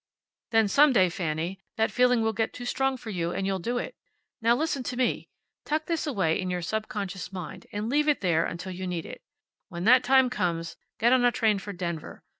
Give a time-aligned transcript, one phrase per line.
[0.49, 3.77] "Then some day, Fanny, that feeling will get too strong for you, and you'll do
[3.77, 3.95] it.
[4.41, 5.29] Now listen to me.
[5.63, 9.21] Tuck this away in your subconscious mind, and leave it there until you need it.
[9.69, 12.23] When that time comes get on a train for Denver.